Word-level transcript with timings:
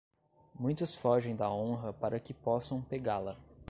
Muitos 0.59 0.95
fogem 0.95 1.35
da 1.35 1.47
honra 1.51 1.93
para 1.93 2.19
que 2.19 2.33
possam 2.33 2.81
pegá-la. 2.81 3.37